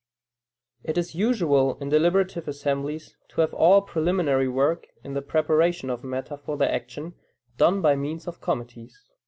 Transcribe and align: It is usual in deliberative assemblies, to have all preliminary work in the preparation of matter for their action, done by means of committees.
It 0.83 0.97
is 0.97 1.13
usual 1.13 1.77
in 1.77 1.89
deliberative 1.89 2.47
assemblies, 2.47 3.15
to 3.27 3.41
have 3.41 3.53
all 3.53 3.83
preliminary 3.83 4.47
work 4.47 4.87
in 5.03 5.13
the 5.13 5.21
preparation 5.21 5.91
of 5.91 6.03
matter 6.03 6.37
for 6.37 6.57
their 6.57 6.71
action, 6.71 7.13
done 7.57 7.81
by 7.83 7.95
means 7.95 8.25
of 8.27 8.41
committees. 8.41 9.05